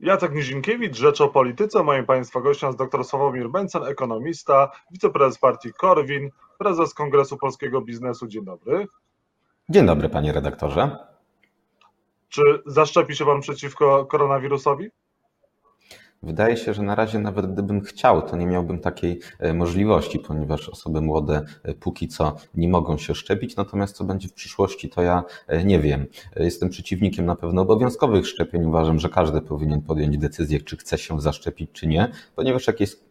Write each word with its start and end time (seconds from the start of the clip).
Jacek 0.00 0.34
Nizinkiewicz, 0.34 0.96
Rzecz 0.96 1.20
o 1.20 1.28
Polityce. 1.28 1.82
Moim 1.82 2.06
Państwa 2.06 2.40
gościem 2.40 2.68
jest 2.68 2.78
dr 2.78 3.04
Sławomir 3.04 3.50
Bęcen, 3.50 3.84
ekonomista, 3.84 4.70
wiceprezes 4.90 5.38
partii 5.38 5.72
Korwin, 5.72 6.30
prezes 6.58 6.94
Kongresu 6.94 7.36
Polskiego 7.36 7.80
Biznesu. 7.80 8.26
Dzień 8.26 8.44
dobry. 8.44 8.86
Dzień 9.68 9.86
dobry, 9.86 10.08
panie 10.08 10.32
redaktorze. 10.32 10.96
Czy 12.28 12.42
zaszczepi 12.66 13.16
się 13.16 13.24
pan 13.24 13.40
przeciwko 13.40 14.06
koronawirusowi? 14.06 14.90
Wydaje 16.22 16.56
się, 16.56 16.74
że 16.74 16.82
na 16.82 16.94
razie 16.94 17.18
nawet 17.18 17.52
gdybym 17.52 17.80
chciał, 17.80 18.22
to 18.22 18.36
nie 18.36 18.46
miałbym 18.46 18.78
takiej 18.78 19.20
e, 19.38 19.54
możliwości, 19.54 20.18
ponieważ 20.18 20.68
osoby 20.68 21.00
młode 21.00 21.44
e, 21.62 21.74
póki 21.74 22.08
co 22.08 22.36
nie 22.54 22.68
mogą 22.68 22.98
się 22.98 23.14
szczepić, 23.14 23.56
natomiast 23.56 23.96
co 23.96 24.04
będzie 24.04 24.28
w 24.28 24.32
przyszłości, 24.32 24.88
to 24.88 25.02
ja 25.02 25.24
e, 25.46 25.64
nie 25.64 25.80
wiem. 25.80 26.06
Jestem 26.36 26.68
przeciwnikiem 26.68 27.26
na 27.26 27.36
pewno 27.36 27.62
obowiązkowych 27.62 28.26
szczepień. 28.26 28.64
Uważam, 28.64 28.98
że 28.98 29.08
każdy 29.08 29.40
powinien 29.40 29.82
podjąć 29.82 30.18
decyzję, 30.18 30.60
czy 30.60 30.76
chce 30.76 30.98
się 30.98 31.20
zaszczepić, 31.20 31.70
czy 31.72 31.86
nie, 31.86 32.08
ponieważ 32.36 32.66
jak 32.66 32.80
jest 32.80 33.07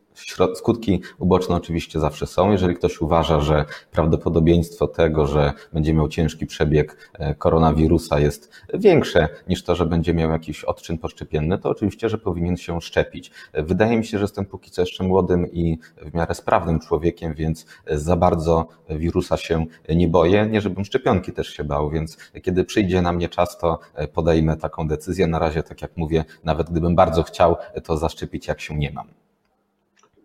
Skutki 0.56 1.02
uboczne 1.20 1.56
oczywiście 1.56 2.00
zawsze 2.00 2.28
są. 2.28 2.52
Jeżeli 2.52 2.76
ktoś 2.76 3.02
uważa, 3.02 3.40
że 3.40 3.66
prawdopodobieństwo 3.92 4.88
tego, 4.88 5.28
że 5.28 5.54
będzie 5.74 5.94
miał 5.94 6.08
ciężki 6.08 6.46
przebieg 6.46 7.12
e, 7.14 7.36
koronawirusa 7.36 8.20
jest 8.20 8.52
większe 8.74 9.30
niż 9.50 9.64
to, 9.64 9.76
że 9.76 9.86
będzie 9.86 10.14
miał 10.14 10.32
jakiś 10.32 10.64
odczyn 10.64 10.98
poszczepienny, 10.98 11.58
to 11.58 11.70
oczywiście, 11.70 12.10
że 12.10 12.18
powinien 12.18 12.58
się 12.58 12.82
szczepić. 12.82 13.32
Wydaje 13.54 13.98
mi 13.98 14.06
się, 14.06 14.18
że 14.18 14.24
jestem 14.24 14.46
póki 14.46 14.72
co 14.72 14.82
jeszcze 14.82 15.04
młodym 15.04 15.52
i 15.52 15.80
w 16.02 16.14
miarę 16.14 16.36
sprawnym 16.36 16.80
człowiekiem, 16.80 17.34
więc 17.34 17.66
za 17.92 18.16
bardzo 18.16 18.68
wirusa 18.90 19.38
się 19.38 19.66
nie 19.90 20.08
boję. 20.08 20.48
Nie, 20.52 20.62
żebym 20.62 20.86
szczepionki 20.86 21.32
też 21.32 21.48
się 21.48 21.64
bał, 21.64 21.90
więc 21.90 22.18
kiedy 22.44 22.64
przyjdzie 22.64 23.02
na 23.02 23.14
mnie 23.14 23.30
czas, 23.30 23.58
to 23.58 23.80
podejmę 24.14 24.58
taką 24.58 24.88
decyzję. 24.88 25.28
Na 25.28 25.40
razie, 25.40 25.64
tak 25.64 25.82
jak 25.82 25.98
mówię, 25.98 26.26
nawet 26.44 26.70
gdybym 26.70 26.96
bardzo 26.96 27.24
chciał, 27.24 27.56
to 27.84 27.98
zaszczepić 27.98 28.48
jak 28.48 28.62
się 28.62 28.78
nie 28.78 28.92
mam. 28.92 29.27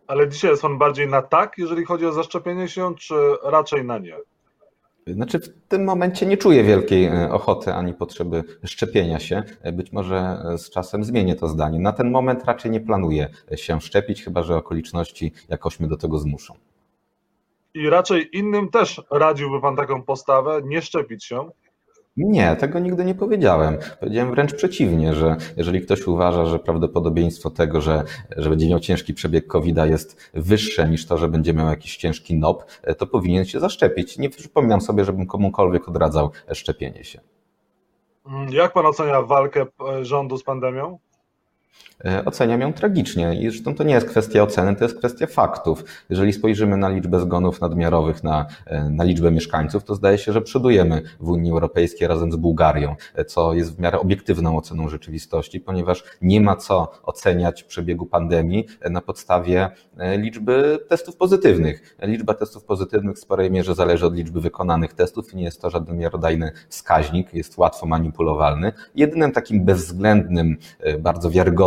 Ale 0.06 0.29
dzisiaj 0.29 0.50
jest 0.50 0.62
pan 0.62 0.78
bardziej 0.78 1.08
na 1.08 1.22
tak, 1.22 1.58
jeżeli 1.58 1.84
chodzi 1.84 2.06
o 2.06 2.12
zaszczepienie 2.12 2.69
się, 2.69 2.95
czy 2.95 3.14
raczej 3.42 3.84
na 3.84 3.98
nie? 3.98 4.17
Znaczy 5.06 5.39
w 5.39 5.48
tym 5.69 5.84
momencie 5.84 6.27
nie 6.27 6.36
czuję 6.36 6.64
wielkiej 6.64 7.05
e, 7.05 7.33
ochoty 7.33 7.75
ani 7.75 7.94
potrzeby 7.94 8.44
szczepienia 8.64 9.19
się. 9.19 9.42
E, 9.62 9.72
być 9.72 9.92
może 9.92 10.17
e, 10.17 10.59
z 10.59 10.70
czasem 10.70 11.05
zmienię 11.05 11.36
to 11.36 11.48
zdanie. 11.48 11.78
Na 11.78 11.92
ten 11.92 12.11
moment 12.11 12.44
raczej 12.44 12.70
nie 12.70 12.81
planuję 12.81 13.28
się 13.56 13.81
szczepić, 13.81 14.22
chyba 14.25 14.42
że 14.42 14.56
okoliczności 14.56 15.33
jakoś 15.48 15.81
mnie 15.81 15.89
do 15.89 15.97
tego 15.97 16.19
zmuszą. 16.19 16.55
I 17.75 17.91
raczej 17.91 18.37
innym 18.37 18.70
też 18.70 19.03
radziłby 19.11 19.61
pan 19.61 19.77
taką 19.77 20.03
postawę, 20.03 20.61
nie 20.64 20.83
szczepić 20.83 21.25
się? 21.25 21.50
Nie, 22.16 22.56
tego 22.56 22.78
nigdy 22.78 23.05
nie 23.05 23.14
powiedziałem. 23.14 23.78
Powiedziałem 24.00 24.30
wręcz 24.30 24.55
przeciwnie, 24.55 25.14
że 25.14 25.36
jeżeli 25.56 25.80
ktoś 25.80 26.06
uważa, 26.06 26.46
że 26.46 26.58
prawdopodobieństwo 26.58 27.50
tego, 27.50 27.80
że, 27.80 28.04
że 28.36 28.50
będzie 28.50 28.69
miał 28.69 28.80
ciężki 28.80 29.14
przebieg 29.14 29.46
covid 29.46 29.77
jest 29.84 30.30
wyższe 30.34 30.88
niż 30.88 31.06
to, 31.06 31.19
że 31.19 31.28
będzie 31.28 31.54
miał 31.54 31.69
jakiś 31.69 31.96
ciężki 31.96 32.34
NOP, 32.34 32.64
to 32.98 33.06
powinien 33.06 33.44
się 33.44 33.60
zaszczepić. 33.60 34.19
Nie 34.19 34.30
przypominam 34.30 34.80
sobie, 34.80 35.04
żebym 35.04 35.27
komukolwiek 35.27 35.88
odradzał 35.88 36.30
szczepienie 36.52 37.04
się. 37.04 37.20
Jak 38.50 38.72
pan 38.72 38.86
ocenia 38.86 39.22
walkę 39.22 39.66
rządu 40.02 40.38
z 40.38 40.42
pandemią? 40.42 40.98
E, 42.05 42.25
oceniam 42.25 42.61
ją 42.61 42.73
tragicznie 42.73 43.34
i 43.41 43.51
zresztą 43.51 43.75
to 43.75 43.84
nie 43.84 43.95
jest 43.95 44.09
kwestia 44.09 44.42
oceny, 44.42 44.77
to 44.77 44.84
jest 44.84 44.98
kwestia 44.98 45.27
faktów. 45.27 45.84
Jeżeli 46.11 46.33
spojrzymy 46.33 46.77
na 46.77 46.89
liczbę 46.89 47.20
zgonów 47.20 47.61
nadmiarowych, 47.61 48.25
na, 48.25 48.47
e, 48.67 48.91
na 48.91 49.05
liczbę 49.05 49.31
mieszkańców, 49.31 49.84
to 49.84 49.95
zdaje 49.95 50.19
się, 50.19 50.33
że 50.33 50.43
przodujemy 50.43 51.03
w 51.20 51.28
Unii 51.28 51.53
Europejskiej 51.53 52.09
razem 52.09 52.33
z 52.33 52.37
Bułgarią, 52.37 52.97
e, 53.15 53.25
co 53.25 53.55
jest 53.55 53.77
w 53.77 53.81
miarę 53.81 53.98
obiektywną 53.98 54.56
oceną 54.56 54.89
rzeczywistości, 54.89 55.61
ponieważ 55.61 56.05
nie 56.23 56.41
ma 56.41 56.56
co 56.56 56.93
oceniać 57.03 57.65
przebiegu 57.65 58.06
pandemii 58.06 58.67
na 58.91 59.00
podstawie 59.00 59.70
liczby 60.19 60.78
testów 60.89 61.17
pozytywnych. 61.17 61.97
Liczba 62.03 62.34
testów 62.34 62.65
pozytywnych 62.65 63.17
w 63.17 63.19
sporej 63.19 63.50
mierze 63.50 63.75
zależy 63.75 64.06
od 64.06 64.15
liczby 64.15 64.41
wykonanych 64.41 64.93
testów 64.93 65.32
i 65.32 65.37
nie 65.37 65.44
jest 65.44 65.61
to 65.61 65.71
żaden 65.71 65.99
miarodajny 65.99 66.53
wskaźnik, 66.69 67.34
jest 67.34 67.59
łatwo 67.59 67.87
manipulowalny. 67.87 68.72
Jedynym 68.94 69.32
takim 69.32 69.65
bezwzględnym, 69.65 70.56
bardzo 70.99 71.31
wiarygodnym 71.31 71.62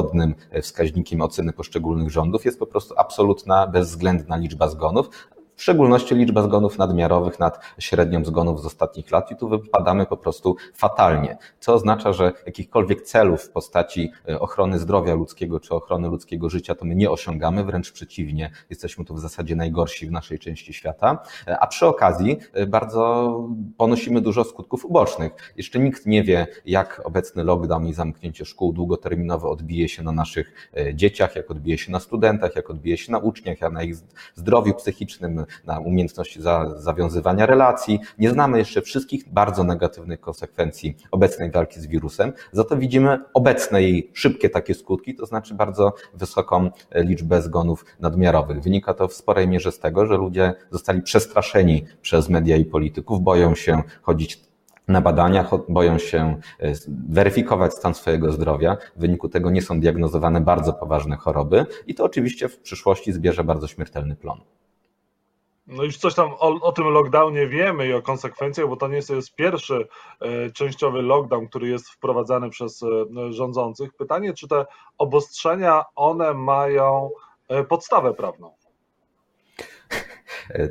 wskaźnikiem 0.61 1.21
oceny 1.21 1.53
poszczególnych 1.53 2.11
rządów. 2.11 2.45
Jest 2.45 2.59
po 2.59 2.67
prostu 2.67 2.93
absolutna, 2.97 3.67
bezwzględna 3.67 4.37
liczba 4.37 4.67
zgonów, 4.67 5.09
w 5.55 5.61
szczególności 5.61 6.15
liczba 6.15 6.41
zgonów 6.41 6.77
nadmiarowych 6.77 7.39
nad 7.39 7.59
średnią 7.79 8.25
zgonów 8.25 8.61
z 8.61 8.65
ostatnich 8.65 9.11
lat 9.11 9.31
i 9.31 9.35
tu 9.35 9.49
wypadamy 9.49 10.05
po 10.05 10.17
prostu 10.17 10.55
fatalnie, 10.73 11.37
co 11.59 11.73
oznacza, 11.73 12.13
że 12.13 12.31
jakichkolwiek 12.45 13.01
celów 13.01 13.41
w 13.41 13.49
postaci 13.49 14.11
e, 14.29 14.39
ochrony 14.39 14.79
zdrowia 14.79 15.13
ludzkiego 15.13 15.59
czy 15.59 15.75
ochrony 15.75 16.07
ludzkiego 16.07 16.49
życia 16.49 16.75
to 16.75 16.85
my 16.85 16.95
nie 16.95 17.11
osiągamy, 17.11 17.63
wręcz 17.63 17.91
przeciwnie, 17.91 18.51
jesteśmy 18.69 19.05
tu 19.05 19.15
w 19.15 19.19
zasadzie 19.19 19.55
najgorsi 19.55 20.07
w 20.07 20.11
naszej 20.11 20.39
części 20.39 20.73
świata, 20.73 21.23
e, 21.47 21.59
a 21.59 21.67
przy 21.67 21.85
okazji 21.85 22.37
e, 22.53 22.65
bardzo 22.67 23.39
ponosimy 23.77 24.21
dużo 24.21 24.43
skutków 24.43 24.85
ubocznych. 24.85 25.53
Jeszcze 25.57 25.79
nikt 25.79 26.05
nie 26.05 26.23
wie, 26.23 26.47
jak 26.65 27.01
obecny 27.03 27.43
lockdown 27.43 27.87
i 27.87 27.93
zamknięcie 27.93 28.45
szkół 28.45 28.73
długoterminowo 28.73 29.51
odbije 29.51 29.89
się 29.89 30.03
na 30.03 30.11
naszych 30.11 30.71
dzieciach, 30.93 31.35
jak 31.35 31.51
odbije 31.51 31.77
się 31.77 31.91
na 31.91 31.99
studentach, 31.99 32.55
jak 32.55 32.69
odbije 32.69 32.97
się 32.97 33.11
na 33.11 33.17
uczniach, 33.17 33.61
jak 33.61 33.73
na 33.73 33.83
ich 33.83 33.95
zdrowiu 34.35 34.73
psychicznym, 34.73 35.44
na 35.65 35.79
umiejętności 35.79 36.41
za, 36.41 36.73
zawiązywania 36.77 37.45
relacji. 37.45 37.99
Nie 38.17 38.29
znamy 38.29 38.57
jeszcze 38.57 38.81
wszystkich 38.81 39.29
bardzo 39.33 39.63
negatywnych 39.63 40.19
konsekwencji 40.19 40.97
obecnej 41.11 41.51
walki 41.51 41.79
z 41.79 41.87
wirusem, 41.87 42.33
za 42.51 42.63
to 42.63 42.77
widzimy 42.77 43.19
obecne 43.33 43.81
jej 43.81 44.11
szybkie 44.13 44.49
takie 44.49 44.73
skutki, 44.73 45.15
to 45.15 45.25
znaczy 45.25 45.53
bardzo 45.53 45.93
wysoką 46.13 46.69
liczbę 46.95 47.41
zgonów 47.41 47.85
nadmiarowych. 47.99 48.61
Wynika 48.61 48.93
to 48.93 49.07
w 49.07 49.13
sporej 49.13 49.47
mierze 49.47 49.71
z 49.71 49.79
tego, 49.79 50.05
że 50.05 50.17
ludzie 50.17 50.53
zostali 50.71 51.01
przestraszeni 51.01 51.85
przez 52.01 52.29
media 52.29 52.55
i 52.55 52.65
polityków, 52.65 53.21
boją 53.21 53.55
się 53.55 53.83
chodzić 54.01 54.45
na 54.87 55.01
badaniach, 55.01 55.49
boją 55.69 55.97
się 55.97 56.39
e, 56.59 56.73
weryfikować 57.09 57.73
stan 57.73 57.93
swojego 57.93 58.31
zdrowia. 58.31 58.77
W 58.95 58.99
wyniku 58.99 59.29
tego 59.29 59.51
nie 59.51 59.61
są 59.61 59.79
diagnozowane 59.79 60.41
bardzo 60.41 60.73
poważne 60.73 61.15
choroby 61.15 61.65
i 61.87 61.95
to 61.95 62.03
oczywiście 62.03 62.49
w 62.49 62.59
przyszłości 62.59 63.13
zbierze 63.13 63.43
bardzo 63.43 63.67
śmiertelny 63.67 64.15
plon. 64.15 64.41
No 65.67 65.83
już 65.83 65.97
coś 65.97 66.15
tam 66.15 66.33
o, 66.39 66.61
o, 66.61 66.71
tym 66.71 66.87
lockdownie 66.87 67.47
wiemy 67.47 67.87
i 67.87 67.93
o 67.93 68.01
konsekwencjach, 68.01 68.67
bo 68.69 68.75
to 68.75 68.87
nie 68.87 68.95
jest, 68.95 69.35
pierwszy 69.35 69.87
e, 70.21 70.51
częściowy 70.51 71.01
lockdown, 71.01 71.47
który 71.47 71.67
jest 71.67 71.89
wprowadzany 71.89 72.49
przez 72.49 72.83
e, 72.83 72.87
rządzących. 73.33 73.93
Pytanie, 73.93 74.33
czy 74.33 74.47
te 74.47 74.65
obostrzenia, 74.97 75.83
one 75.95 76.33
mają 76.33 77.09
e, 77.47 77.63
podstawę 77.63 78.13
prawną? 78.13 78.64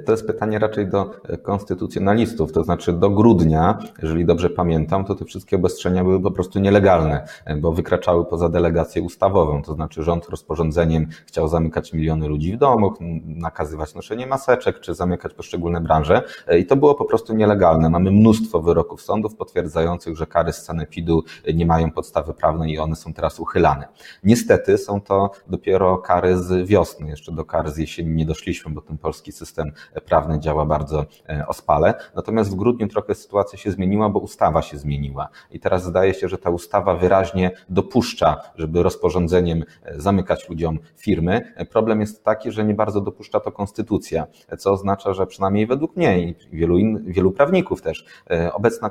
To 0.06 0.12
jest 0.12 0.26
pytanie 0.26 0.58
raczej 0.58 0.88
do 0.88 1.10
konstytucjonalistów, 1.42 2.52
to 2.52 2.64
znaczy 2.64 2.92
do 2.92 3.10
grudnia, 3.10 3.78
jeżeli 4.02 4.24
dobrze 4.24 4.50
pamiętam, 4.50 5.04
to 5.04 5.14
te 5.14 5.24
wszystkie 5.24 5.56
obostrzenia 5.56 6.04
były 6.04 6.22
po 6.22 6.30
prostu 6.30 6.58
nielegalne, 6.58 7.26
bo 7.60 7.72
wykraczały 7.72 8.24
poza 8.24 8.48
delegację 8.48 9.02
ustawową, 9.02 9.62
to 9.62 9.74
znaczy 9.74 10.02
rząd 10.02 10.28
rozporządzeniem 10.28 11.06
chciał 11.26 11.48
zamykać 11.48 11.92
miliony 11.92 12.28
ludzi 12.28 12.52
w 12.52 12.58
domu, 12.58 12.94
nakazywać 13.24 13.94
noszenie 13.94 14.26
maseczek, 14.26 14.80
czy 14.80 14.94
zamykać 14.94 15.34
poszczególne 15.34 15.80
branże 15.80 16.22
i 16.58 16.66
to 16.66 16.76
było 16.76 16.94
po 16.94 17.04
prostu 17.04 17.34
nielegalne. 17.34 17.90
Mamy 17.90 18.10
mnóstwo 18.10 18.62
wyroków 18.62 19.02
sądów 19.02 19.36
potwierdzających, 19.36 20.16
że 20.16 20.26
kary 20.26 20.52
z 20.52 20.64
sanepidu 20.64 21.24
nie 21.54 21.66
mają 21.66 21.90
podstawy 21.90 22.34
prawnej 22.34 22.72
i 22.72 22.78
one 22.78 22.96
są 22.96 23.12
teraz 23.12 23.40
uchylane. 23.40 23.88
Niestety 24.24 24.78
są 24.78 25.00
to 25.00 25.30
dopiero 25.48 25.98
kary 25.98 26.38
z 26.38 26.68
wiosny, 26.68 27.08
jeszcze 27.08 27.32
do 27.32 27.44
kar 27.44 27.70
z 27.70 27.76
jesieni 27.76 28.10
nie 28.10 28.26
doszliśmy, 28.26 28.72
bo 28.72 28.80
ten 28.80 28.98
polski 28.98 29.32
system 29.32 29.63
system 29.64 30.02
prawny 30.06 30.40
działa 30.40 30.66
bardzo 30.66 31.06
e, 31.28 31.46
ospale. 31.46 31.94
Natomiast 32.14 32.50
w 32.50 32.54
grudniu 32.54 32.88
trochę 32.88 33.14
sytuacja 33.14 33.58
się 33.58 33.70
zmieniła, 33.70 34.08
bo 34.08 34.20
ustawa 34.20 34.62
się 34.62 34.78
zmieniła. 34.78 35.28
I 35.50 35.60
teraz 35.60 35.84
zdaje 35.84 36.14
się, 36.14 36.28
że 36.28 36.38
ta 36.38 36.50
ustawa 36.50 36.94
wyraźnie 36.94 37.50
dopuszcza, 37.68 38.36
żeby 38.56 38.82
rozporządzeniem 38.82 39.64
e, 39.82 40.00
zamykać 40.00 40.48
ludziom 40.48 40.78
firmy. 40.96 41.54
Problem 41.70 42.00
jest 42.00 42.24
taki, 42.24 42.52
że 42.52 42.64
nie 42.64 42.74
bardzo 42.74 43.00
dopuszcza 43.00 43.40
to 43.40 43.52
konstytucja, 43.52 44.26
co 44.58 44.72
oznacza, 44.72 45.12
że 45.12 45.26
przynajmniej 45.26 45.66
według 45.66 45.96
mnie 45.96 46.20
i 46.20 46.34
wielu, 46.52 46.78
in, 46.78 47.04
wielu 47.06 47.32
prawników 47.32 47.82
też, 47.82 48.04
e, 48.30 48.52
obecna, 48.52 48.90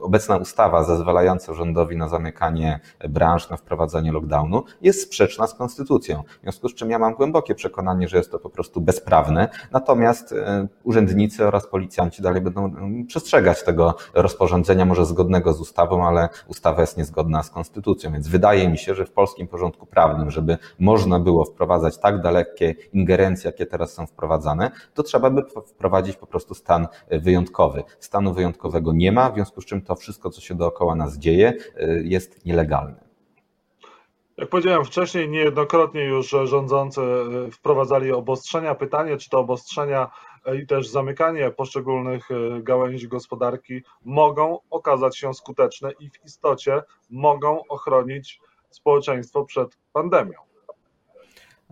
obecna 0.00 0.36
ustawa 0.36 0.84
zezwalająca 0.84 1.54
rządowi 1.54 1.96
na 1.96 2.08
zamykanie 2.08 2.80
branż, 3.08 3.50
na 3.50 3.56
wprowadzanie 3.56 4.12
lockdownu 4.12 4.64
jest 4.80 5.02
sprzeczna 5.02 5.46
z 5.46 5.54
konstytucją. 5.54 6.22
W 6.38 6.42
związku 6.42 6.68
z 6.68 6.74
czym 6.74 6.90
ja 6.90 6.98
mam 6.98 7.14
głębokie 7.14 7.54
przekonanie, 7.54 8.08
że 8.08 8.16
jest 8.16 8.30
to 8.30 8.38
po 8.38 8.50
prostu 8.50 8.80
bezprawne. 8.80 9.48
Natomiast 9.72 9.99
Natomiast 10.00 10.32
e, 10.32 10.68
urzędnicy 10.84 11.46
oraz 11.46 11.66
policjanci 11.66 12.22
dalej 12.22 12.42
będą 12.42 12.72
przestrzegać 13.06 13.62
tego 13.62 13.94
rozporządzenia, 14.14 14.84
może 14.84 15.06
zgodnego 15.06 15.52
z 15.52 15.60
ustawą, 15.60 16.06
ale 16.06 16.28
ustawa 16.48 16.80
jest 16.80 16.96
niezgodna 16.96 17.42
z 17.42 17.50
konstytucją. 17.50 18.12
Więc 18.12 18.28
wydaje 18.28 18.68
mi 18.68 18.78
się, 18.78 18.94
że 18.94 19.06
w 19.06 19.12
polskim 19.12 19.48
porządku 19.48 19.86
prawnym, 19.86 20.30
żeby 20.30 20.58
można 20.78 21.18
było 21.18 21.44
wprowadzać 21.44 21.98
tak 21.98 22.22
dalekie 22.22 22.74
ingerencje, 22.92 23.48
jakie 23.48 23.66
teraz 23.66 23.92
są 23.92 24.06
wprowadzane, 24.06 24.70
to 24.94 25.02
trzeba 25.02 25.30
by 25.30 25.42
wprowadzić 25.66 26.16
po 26.16 26.26
prostu 26.26 26.54
stan 26.54 26.88
wyjątkowy. 27.10 27.82
Stanu 27.98 28.34
wyjątkowego 28.34 28.92
nie 28.92 29.12
ma, 29.12 29.30
w 29.30 29.34
związku 29.34 29.60
z 29.60 29.64
czym 29.64 29.82
to 29.82 29.94
wszystko, 29.94 30.30
co 30.30 30.40
się 30.40 30.54
dookoła 30.54 30.94
nas 30.94 31.18
dzieje, 31.18 31.52
e, 31.76 32.02
jest 32.02 32.46
nielegalne. 32.46 33.09
Jak 34.40 34.48
powiedziałem 34.48 34.84
wcześniej, 34.84 35.28
niejednokrotnie 35.28 36.04
już 36.04 36.30
rządzący 36.44 37.00
e, 37.00 37.50
wprowadzali 37.50 38.12
obostrzenia. 38.12 38.74
Pytanie, 38.74 39.16
czy 39.16 39.30
te 39.30 39.38
obostrzenia 39.38 40.10
e, 40.44 40.56
i 40.56 40.66
też 40.66 40.88
zamykanie 40.88 41.50
poszczególnych 41.50 42.30
e, 42.30 42.62
gałęzi 42.62 43.08
gospodarki 43.08 43.82
mogą 44.04 44.58
okazać 44.70 45.18
się 45.18 45.34
skuteczne 45.34 45.92
i 46.00 46.10
w 46.10 46.24
istocie 46.24 46.82
mogą 47.10 47.62
ochronić 47.68 48.40
społeczeństwo 48.70 49.44
przed 49.44 49.78
pandemią. 49.92 50.49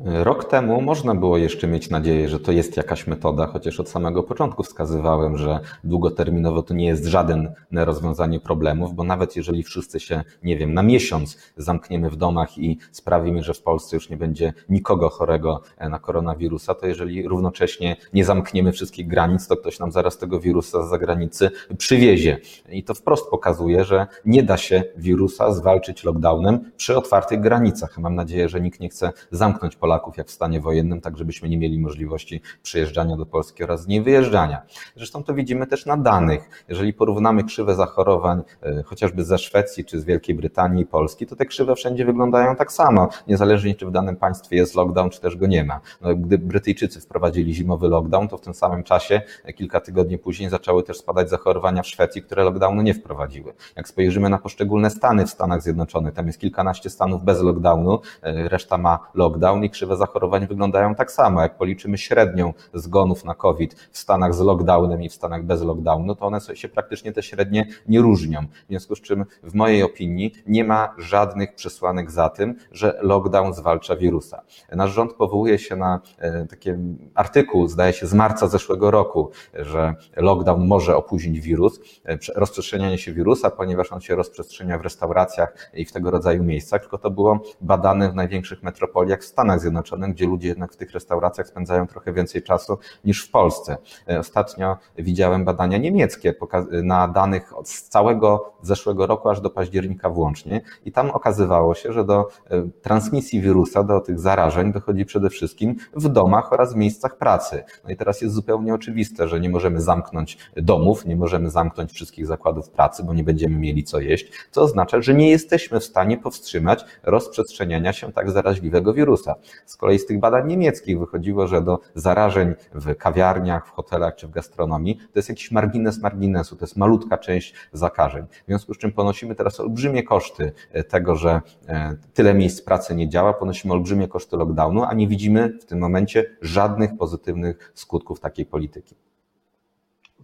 Rok 0.05 0.45
temu 0.45 0.81
można 0.81 1.15
było 1.15 1.39
jeszcze 1.39 1.69
mieć 1.69 1.91
nadzieję, 1.91 2.29
że 2.29 2.41
to 2.41 2.53
jest 2.53 2.77
jakaś 2.77 3.07
metoda, 3.07 3.47
chociaż 3.47 3.81
od 3.81 3.89
samego 3.89 4.23
początku 4.23 4.63
wskazywałem, 4.63 5.37
że 5.37 5.61
długoterminowo 5.85 6.63
to 6.63 6.75
nie 6.75 6.87
jest 6.87 7.05
żadne 7.05 7.55
rozwiązanie 7.73 8.41
problemów, 8.41 8.95
bo 8.95 9.05
nawet 9.05 9.37
jeżeli 9.37 9.63
wszyscy 9.63 10.01
się, 10.01 10.25
nie 10.43 10.57
wiem, 10.57 10.75
na 10.75 10.83
miesiąc 10.83 11.39
zamkniemy 11.57 12.11
w 12.11 12.17
domach 12.17 12.59
i 12.59 12.79
sprawimy, 12.93 13.43
że 13.43 13.55
w 13.55 13.63
Polsce 13.63 13.97
już 13.97 14.11
nie 14.11 14.17
będzie 14.17 14.53
nikogo 14.69 15.11
chorego 15.11 15.61
na 15.91 15.99
koronawirusa, 15.99 16.75
to 16.75 16.87
jeżeli 16.87 17.29
równocześnie 17.29 17.97
nie 18.13 18.25
zamkniemy 18.25 18.73
wszystkich 18.73 19.09
granic, 19.09 19.47
to 19.47 19.57
ktoś 19.57 19.79
nam 19.79 19.93
zaraz 19.93 20.19
tego 20.19 20.41
wirusa 20.41 20.83
z 20.83 20.91
zagranicy 20.91 21.51
przywiezie. 21.79 22.39
I 22.69 22.85
to 22.85 22.95
wprost 22.95 23.31
pokazuje, 23.31 23.85
że 23.85 24.07
nie 24.25 24.43
da 24.43 24.57
się 24.57 24.83
wirusa 24.97 25.53
zwalczyć 25.53 26.05
lockdownem 26.05 26.71
przy 26.77 26.97
otwartych 26.97 27.41
granicach. 27.41 27.99
Mam 27.99 28.15
nadzieję, 28.15 28.49
że 28.49 28.61
nikt 28.61 28.81
nie 28.81 28.89
chce 28.89 29.13
zamknąć 29.31 29.77
Polaków 29.77 29.88
Polaków 29.89 30.17
jak 30.17 30.27
w 30.27 30.31
stanie 30.31 30.61
wojennym, 30.61 31.01
tak 31.01 31.17
żebyśmy 31.17 31.49
nie 31.49 31.59
mieli 31.59 31.79
możliwości 31.81 32.41
przyjeżdżania 32.63 33.17
do 33.17 33.27
Polski 33.27 33.65
oraz 33.65 33.87
nie 33.87 34.03
wyjeżdżania. 34.03 34.63
Zresztą 34.97 35.23
to 35.25 35.35
widzimy 35.35 35.67
też 35.67 35.87
na 35.87 35.97
danych. 35.97 36.65
Jeżeli 36.69 36.93
porównamy 36.93 37.45
krzywe 37.45 37.75
zachorowań 37.75 38.43
e, 38.63 38.83
chociażby 38.83 39.25
ze 39.25 39.39
Szwecji 39.39 39.85
czy 39.85 40.01
z 40.01 40.05
Wielkiej 40.05 40.35
Brytanii 40.35 40.83
i 40.83 40.87
Polski, 40.87 41.27
to 41.27 41.37
te 41.37 41.47
krzywe 41.47 41.75
wszędzie 41.75 42.05
wyglądają 42.05 42.57
tak 42.57 42.73
samo, 42.73 43.09
niezależnie 43.27 43.75
czy 43.75 43.87
w 43.87 43.91
danym 43.91 44.17
państwie 44.17 44.57
jest 44.57 44.75
lockdown, 44.75 45.11
czy 45.11 45.21
też 45.21 45.37
go 45.37 45.47
nie 45.47 45.65
ma. 45.65 45.81
No, 46.01 46.15
gdy 46.15 46.39
Brytyjczycy 46.39 47.01
wprowadzili 47.01 47.55
zimowy 47.55 47.89
lockdown, 47.89 48.29
to 48.29 48.39
w 48.39 48.41
tym 48.41 48.55
samym 48.55 48.83
czasie, 48.83 49.21
e, 49.45 49.53
kilka 49.53 49.81
tygodni 49.81 50.19
później, 50.19 50.51
zaczęły 50.51 50.83
też 50.83 50.99
spadać 50.99 51.31
zachorowania 51.31 51.83
w 51.83 51.87
Szwecji, 51.87 52.23
które 52.23 52.45
lockdownu 52.45 52.83
nie 52.83 52.95
wprowadziły. 52.95 53.53
Jak 53.77 53.89
spojrzymy 53.89 54.29
na 54.29 54.39
poszczególne 54.39 54.91
stany 54.91 55.27
w 55.27 55.31
Stanach 55.31 55.63
Zjednoczonych, 55.63 56.15
tam 56.15 56.27
jest 56.27 56.39
kilkanaście 56.39 56.91
stanów 56.91 57.25
bez 57.25 57.43
lockdownu, 57.43 58.01
e, 58.23 58.49
reszta 58.49 58.79
ma 58.79 58.99
lockdown 59.15 59.65
i 59.65 59.71
krzywe 59.79 59.97
zachorowań 59.97 60.47
wyglądają 60.47 60.95
tak 60.95 61.13
samo. 61.13 61.43
Jak 61.43 61.57
policzymy 61.57 61.99
średnią 61.99 62.53
zgonów 62.75 63.25
na 63.25 63.35
COVID 63.35 63.75
w 63.91 63.99
Stanach 63.99 64.35
z 64.35 64.41
lockdownem 64.41 65.03
i 65.03 65.09
w 65.09 65.13
Stanach 65.13 65.45
bez 65.45 65.63
lockdownu, 65.63 66.15
to 66.15 66.27
one 66.27 66.41
się 66.55 66.69
praktycznie 66.69 67.13
te 67.13 67.23
średnie 67.23 67.67
nie 67.89 68.01
różnią. 68.01 68.41
W 68.65 68.69
związku 68.69 68.97
z 68.97 69.01
czym, 69.01 69.25
w 69.43 69.55
mojej 69.55 69.83
opinii, 69.83 70.35
nie 70.47 70.65
ma 70.65 70.95
żadnych 70.99 71.55
przesłanek 71.55 72.11
za 72.11 72.29
tym, 72.29 72.55
że 72.73 72.99
lockdown 73.03 73.55
zwalcza 73.55 73.97
wirusa. 73.97 74.43
Nasz 74.73 74.91
rząd 74.91 75.13
powołuje 75.13 75.59
się 75.59 75.77
na 75.77 76.01
e, 76.19 76.47
taki 76.47 76.71
artykuł, 77.15 77.69
zdaje 77.69 77.93
się, 77.93 78.07
z 78.07 78.15
marca 78.15 78.49
zeszłego 78.49 78.91
roku, 78.91 79.31
że 79.55 79.95
lockdown 80.17 80.67
może 80.67 80.97
opóźnić 80.97 81.41
wirus, 81.41 81.81
e, 82.05 82.19
rozprzestrzenianie 82.35 82.99
się 82.99 83.13
wirusa, 83.13 83.51
ponieważ 83.51 83.93
on 83.93 84.01
się 84.01 84.15
rozprzestrzenia 84.15 84.79
w 84.79 84.83
restauracjach 84.83 85.71
i 85.75 85.85
w 85.85 85.93
tego 85.93 86.11
rodzaju 86.11 86.45
miejscach, 86.45 86.81
tylko 86.81 86.99
to 86.99 87.11
było 87.11 87.41
badane 87.61 88.11
w 88.11 88.15
największych 88.15 88.63
metropoliach 88.63 89.21
w 89.21 89.25
Stanach 89.25 89.61
Zjednoczonych 89.61 89.68
Zjednoczonych, 89.69 90.11
gdzie 90.11 90.27
ludzie 90.27 90.49
jednak 90.49 90.73
w 90.73 90.77
tych 90.77 90.91
restauracjach 90.91 91.47
spędzają 91.49 91.87
trochę 91.87 92.13
więcej 92.13 92.43
czasu 92.43 92.79
niż 93.05 93.27
w 93.27 93.31
Polsce. 93.31 93.77
E, 94.09 94.19
ostatnio 94.19 94.77
widziałem 94.99 95.45
badania 95.45 95.79
niemieckie 95.79 96.35
na 96.83 97.09
danych 97.09 97.59
od 97.59 97.69
całego 97.69 98.53
zeszłego 98.63 99.07
roku 99.07 99.29
aż 99.29 99.41
do 99.41 99.51
października 99.51 100.11
włącznie 100.11 100.61
i 100.85 100.93
tam 100.93 101.11
okazywało 101.11 101.75
się, 101.75 101.93
że 101.93 102.05
do 102.05 102.29
e, 102.51 102.63
transmisji 102.83 103.41
wirusa, 103.41 103.83
do 103.83 104.01
tych 104.01 104.21
zarażeń 104.21 104.73
dochodzi 104.73 105.05
przede 105.05 105.31
wszystkim 105.31 105.77
w 105.95 106.09
domach 106.09 106.53
oraz 106.53 106.75
w 106.75 106.77
miejscach 106.77 107.19
pracy. 107.19 107.65
No 107.85 107.91
i 107.91 107.97
teraz 107.97 108.21
jest 108.21 108.35
zupełnie 108.35 108.75
oczywiste, 108.75 109.29
że 109.29 109.41
nie 109.41 109.51
możemy 109.51 109.81
zamknąć 109.81 110.39
domów, 110.57 111.07
nie 111.07 111.17
możemy 111.17 111.51
zamknąć 111.51 111.93
wszystkich 111.93 112.27
zakładów 112.27 112.71
pracy, 112.71 113.03
bo 113.05 113.15
nie 113.15 113.25
będziemy 113.25 113.59
mieli 113.59 113.85
co 113.85 114.01
jeść, 114.01 114.33
co 114.51 114.63
oznacza, 114.63 115.03
że 115.03 115.15
nie 115.15 115.31
jesteśmy 115.31 115.81
w 115.81 115.85
stanie 115.85 116.19
powstrzymać 116.19 116.85
rozprzestrzeniania 117.03 117.93
się 117.93 118.13
tak 118.13 118.31
zaraźliwego 118.31 118.95
wirusa. 118.95 119.35
Z 119.67 119.77
kolei 119.77 119.99
z 119.99 120.07
tych 120.07 120.21
badań 120.21 120.49
niemieckich 120.49 120.99
wychodziło, 120.99 121.47
że 121.47 121.63
do 121.63 121.81
zarażeń 121.95 122.55
w 122.75 122.97
kawiarniach, 122.97 123.67
w 123.67 123.71
hotelach 123.71 124.15
czy 124.15 124.27
w 124.27 124.31
gastronomii 124.31 124.97
to 124.97 125.19
jest 125.19 125.29
jakiś 125.29 125.51
margines 125.51 126.03
marginesu, 126.03 126.57
to 126.57 126.65
jest 126.65 126.77
malutka 126.77 127.19
część 127.19 127.55
zakażeń. 127.73 128.27
W 128.43 128.47
związku 128.47 128.75
z 128.75 128.79
czym 128.79 128.93
ponosimy 128.93 129.35
teraz 129.35 129.61
olbrzymie 129.61 130.03
koszty 130.03 130.53
e, 130.73 130.85
tego, 130.85 131.17
że 131.17 131.41
e, 131.69 131.97
tyle 132.15 132.35
miejsc 132.35 132.63
pracy 132.63 132.95
nie 132.95 133.09
działa, 133.09 133.33
ponosimy 133.33 133.75
olbrzymie 133.75 134.09
koszty 134.09 134.37
lockdownu, 134.37 134.85
a 134.85 134.95
nie 134.95 135.09
widzimy 135.09 135.59
w 135.61 135.65
tym 135.65 135.79
momencie 135.79 136.37
żadnych 136.43 136.97
pozytywnych 136.97 137.73
skutków 137.75 138.21
takiej 138.21 138.47
polityki 138.47 138.97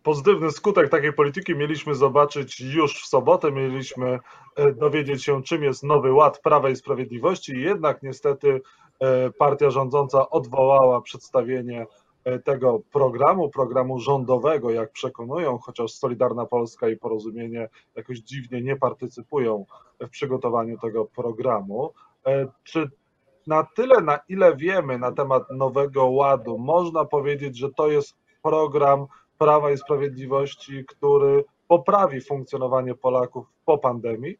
pozytywny 0.04 0.50
skutek 0.50 0.90
takiej 0.90 1.12
polityki 1.12 1.56
mieliśmy 1.56 1.94
zobaczyć 1.94 2.60
już 2.60 3.02
w 3.02 3.06
sobotę. 3.06 3.52
Mieliśmy 3.52 4.18
e, 4.56 4.72
dowiedzieć 4.72 5.24
się, 5.24 5.42
czym 5.42 5.62
jest 5.62 5.82
nowy 5.82 6.12
ład 6.12 6.40
Prawa 6.40 6.70
i 6.70 6.76
Sprawiedliwości. 6.76 7.60
Jednak 7.60 8.02
niestety 8.02 8.60
partia 9.38 9.70
rządząca 9.70 10.30
odwołała 10.30 11.00
przedstawienie 11.00 11.86
e, 12.24 12.38
tego 12.38 12.80
programu, 12.92 13.48
programu 13.48 13.98
rządowego, 14.00 14.70
jak 14.70 14.92
przekonują, 14.92 15.58
chociaż 15.58 15.92
Solidarna 15.92 16.46
Polska 16.46 16.88
i 16.88 16.96
Porozumienie 16.96 17.68
jakoś 17.96 18.18
dziwnie 18.18 18.62
nie 18.62 18.76
partycypują 18.76 19.64
w 20.00 20.08
przygotowaniu 20.08 20.78
tego 20.78 21.04
programu. 21.04 21.92
E, 22.26 22.46
czy 22.64 22.90
na 23.46 23.66
tyle, 23.76 24.00
na 24.00 24.18
ile 24.28 24.56
wiemy 24.56 24.98
na 24.98 25.12
temat 25.12 25.42
Nowego 25.50 26.06
Ładu, 26.06 26.58
można 26.58 27.04
powiedzieć, 27.04 27.58
że 27.58 27.70
to 27.70 27.88
jest 27.88 28.16
program 28.42 29.06
Prawa 29.38 29.70
i 29.70 29.78
Sprawiedliwości, 29.78 30.84
który 30.84 31.44
poprawi 31.68 32.20
funkcjonowanie 32.20 32.94
Polaków 32.94 33.46
po 33.64 33.78
pandemii? 33.78 34.38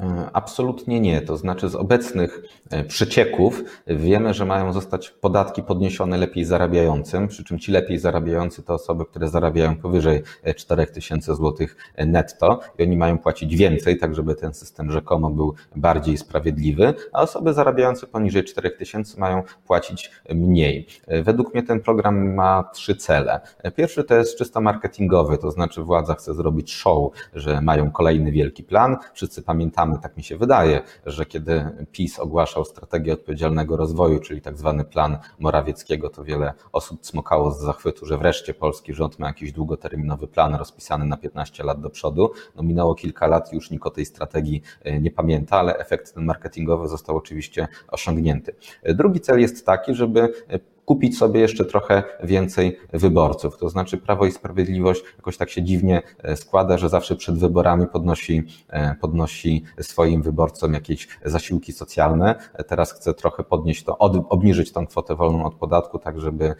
E, 0.00 0.30
absolutnie 0.32 1.00
nie. 1.00 1.20
To 1.20 1.36
znaczy, 1.36 1.68
z 1.68 1.74
obecnych 1.74 2.42
e, 2.70 2.84
przecieków 2.84 3.64
wiemy, 3.86 4.34
że 4.34 4.44
mają 4.44 4.72
zostać 4.72 5.10
podatki 5.10 5.62
podniesione 5.62 6.16
lepiej 6.16 6.44
zarabiającym, 6.44 7.28
przy 7.28 7.44
czym 7.44 7.58
ci 7.58 7.72
lepiej 7.72 7.98
zarabiający 7.98 8.62
to 8.62 8.74
osoby, 8.74 9.04
które 9.06 9.28
zarabiają 9.28 9.76
powyżej 9.76 10.22
4000 10.56 11.36
zł 11.36 11.66
netto 12.06 12.60
i 12.78 12.82
oni 12.82 12.96
mają 12.96 13.18
płacić 13.18 13.56
więcej, 13.56 13.98
tak 13.98 14.14
żeby 14.14 14.34
ten 14.34 14.54
system 14.54 14.92
rzekomo 14.92 15.30
był 15.30 15.54
bardziej 15.76 16.18
sprawiedliwy, 16.18 16.94
a 17.12 17.22
osoby 17.22 17.52
zarabiające 17.52 18.06
poniżej 18.06 18.44
4000 18.44 19.20
mają 19.20 19.42
płacić 19.66 20.10
mniej. 20.34 20.86
E, 21.06 21.22
według 21.22 21.54
mnie 21.54 21.62
ten 21.62 21.80
program 21.80 22.34
ma 22.34 22.64
trzy 22.74 22.96
cele. 22.96 23.40
Pierwszy 23.76 24.04
to 24.04 24.14
jest 24.14 24.38
czysto 24.38 24.60
marketingowy, 24.60 25.38
to 25.38 25.50
znaczy 25.50 25.82
władza 25.82 26.14
chce 26.14 26.34
zrobić 26.34 26.74
show, 26.74 27.12
że 27.34 27.60
mają 27.60 27.90
kolejny 27.90 28.32
wielki 28.32 28.64
plan. 28.64 28.96
Wszyscy 29.14 29.42
pamiętamy, 29.42 29.87
tak 29.96 30.16
mi 30.16 30.22
się 30.22 30.36
wydaje, 30.36 30.82
że 31.06 31.26
kiedy 31.26 31.64
PiS 31.92 32.18
ogłaszał 32.18 32.64
strategię 32.64 33.12
odpowiedzialnego 33.12 33.76
rozwoju, 33.76 34.20
czyli 34.20 34.40
tak 34.40 34.58
zwany 34.58 34.84
plan 34.84 35.18
Morawieckiego, 35.38 36.10
to 36.10 36.24
wiele 36.24 36.54
osób 36.72 37.06
smokało 37.06 37.50
z 37.50 37.60
zachwytu, 37.60 38.06
że 38.06 38.18
wreszcie 38.18 38.54
polski 38.54 38.94
rząd 38.94 39.18
ma 39.18 39.26
jakiś 39.26 39.52
długoterminowy 39.52 40.28
plan 40.28 40.54
rozpisany 40.54 41.04
na 41.04 41.16
15 41.16 41.64
lat 41.64 41.80
do 41.80 41.90
przodu. 41.90 42.30
No 42.56 42.62
minęło 42.62 42.94
kilka 42.94 43.26
lat, 43.26 43.52
już 43.52 43.70
nikt 43.70 43.86
o 43.86 43.90
tej 43.90 44.06
strategii 44.06 44.62
e, 44.82 45.00
nie 45.00 45.10
pamięta, 45.10 45.58
ale 45.58 45.78
efekt 45.78 46.14
ten 46.14 46.24
marketingowy 46.24 46.88
został 46.88 47.16
oczywiście 47.16 47.68
osiągnięty. 47.88 48.54
E, 48.82 48.94
drugi 48.94 49.20
cel 49.20 49.40
jest 49.40 49.66
taki, 49.66 49.94
żeby 49.94 50.20
e, 50.48 50.58
kupić 50.88 51.18
sobie 51.18 51.40
jeszcze 51.40 51.64
trochę 51.64 52.02
więcej 52.22 52.78
wyborców. 52.92 53.58
To 53.58 53.68
znaczy 53.68 53.98
Prawo 53.98 54.26
i 54.26 54.32
Sprawiedliwość 54.32 55.02
jakoś 55.16 55.36
tak 55.36 55.50
się 55.50 55.62
dziwnie 55.62 56.02
e, 56.22 56.36
składa, 56.36 56.78
że 56.78 56.88
zawsze 56.88 57.16
przed 57.16 57.38
wyborami 57.38 57.86
podnosi, 57.86 58.42
e, 58.68 58.94
podnosi 59.00 59.64
swoim 59.80 60.22
wyborcom 60.22 60.74
jakieś 60.74 61.08
zasiłki 61.24 61.72
socjalne. 61.72 62.34
Teraz 62.68 62.92
chce 62.92 63.14
trochę 63.14 63.44
podnieść 63.44 63.84
to, 63.84 63.98
obniżyć 64.28 64.72
tą 64.72 64.86
kwotę 64.86 65.14
wolną 65.14 65.44
od 65.44 65.54
podatku, 65.54 65.98
tak 65.98 66.20
żeby 66.20 66.54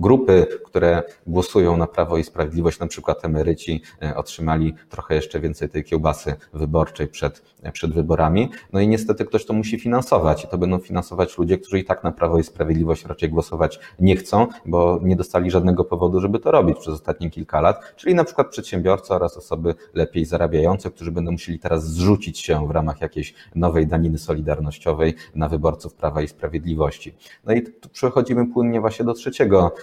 grupy, 0.00 0.46
które 0.64 1.02
głosują 1.26 1.76
na 1.76 1.86
Prawo 1.86 2.18
i 2.18 2.24
Sprawiedliwość, 2.24 2.78
na 2.78 2.86
przykład 2.86 3.24
emeryci, 3.24 3.82
e, 4.02 4.16
otrzymali 4.16 4.74
trochę 4.88 5.14
jeszcze 5.14 5.40
więcej 5.40 5.68
tej 5.68 5.84
kiełbasy 5.84 6.34
wyborczej 6.52 7.08
przed, 7.08 7.42
przed 7.72 7.94
wyborami. 7.94 8.50
No 8.72 8.80
i 8.80 8.88
niestety 8.88 9.24
ktoś 9.24 9.46
to 9.46 9.52
musi 9.52 9.78
finansować 9.80 10.44
i 10.44 10.48
to 10.48 10.58
będą 10.58 10.78
finansować 10.78 11.38
ludzie, 11.38 11.58
którzy 11.58 11.78
i 11.78 11.84
tak 11.84 12.04
na 12.04 12.12
Prawo 12.12 12.38
i 12.38 12.42
Sprawiedliwość 12.42 13.04
raczej 13.04 13.28
głosować 13.28 13.80
nie 13.98 14.16
chcą, 14.16 14.46
bo 14.66 15.00
nie 15.02 15.16
dostali 15.16 15.50
żadnego 15.50 15.84
powodu, 15.84 16.20
żeby 16.20 16.38
to 16.38 16.50
robić 16.50 16.78
przez 16.78 16.94
ostatnie 16.94 17.30
kilka 17.30 17.60
lat, 17.60 17.94
czyli 17.96 18.14
na 18.14 18.24
przykład 18.24 18.48
przedsiębiorcy 18.48 19.14
oraz 19.14 19.36
osoby 19.36 19.74
lepiej 19.94 20.24
zarabiające, 20.24 20.90
którzy 20.90 21.12
będą 21.12 21.32
musieli 21.32 21.58
teraz 21.58 21.90
zrzucić 21.90 22.38
się 22.38 22.68
w 22.68 22.70
ramach 22.70 23.00
jakiejś 23.00 23.34
nowej 23.54 23.86
daniny 23.86 24.18
solidarnościowej 24.18 25.14
na 25.34 25.48
wyborców 25.48 25.94
Prawa 25.94 26.22
i 26.22 26.28
Sprawiedliwości. 26.28 27.14
No 27.44 27.54
i 27.54 27.62
tu 27.62 27.88
przechodzimy 27.88 28.46
płynnie 28.46 28.80
właśnie 28.80 29.04
do 29.04 29.14
trzeciego 29.14 29.72